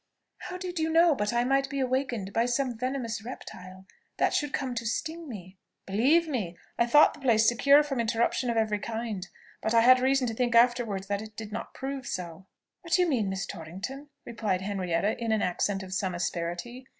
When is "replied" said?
14.25-14.61